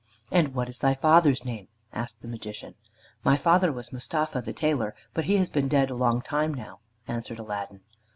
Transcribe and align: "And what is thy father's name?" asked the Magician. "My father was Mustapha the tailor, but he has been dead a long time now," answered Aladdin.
"And 0.31 0.55
what 0.55 0.67
is 0.67 0.79
thy 0.79 0.95
father's 0.95 1.45
name?" 1.45 1.67
asked 1.93 2.23
the 2.23 2.27
Magician. 2.27 2.73
"My 3.23 3.37
father 3.37 3.71
was 3.71 3.93
Mustapha 3.93 4.41
the 4.41 4.51
tailor, 4.51 4.95
but 5.13 5.25
he 5.25 5.37
has 5.37 5.47
been 5.51 5.67
dead 5.67 5.91
a 5.91 5.95
long 5.95 6.23
time 6.23 6.55
now," 6.55 6.79
answered 7.07 7.37
Aladdin. 7.37 7.81